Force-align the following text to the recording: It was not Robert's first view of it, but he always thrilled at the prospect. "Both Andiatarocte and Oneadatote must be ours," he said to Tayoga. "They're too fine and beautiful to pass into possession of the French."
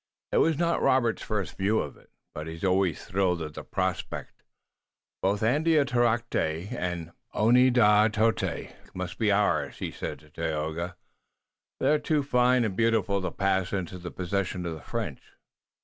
It 0.31 0.37
was 0.37 0.57
not 0.57 0.81
Robert's 0.81 1.21
first 1.21 1.55
view 1.59 1.77
of 1.79 1.95
it, 1.95 2.09
but 2.33 2.47
he 2.47 2.65
always 2.65 3.05
thrilled 3.05 3.39
at 3.43 3.53
the 3.53 3.63
prospect. 3.63 4.41
"Both 5.21 5.41
Andiatarocte 5.43 6.71
and 6.73 7.11
Oneadatote 7.35 8.73
must 8.95 9.19
be 9.19 9.31
ours," 9.31 9.77
he 9.77 9.91
said 9.91 10.17
to 10.21 10.29
Tayoga. 10.31 10.95
"They're 11.79 11.99
too 11.99 12.23
fine 12.23 12.65
and 12.65 12.75
beautiful 12.75 13.21
to 13.21 13.29
pass 13.29 13.71
into 13.73 13.99
possession 14.09 14.65
of 14.65 14.73
the 14.73 14.81
French." 14.81 15.21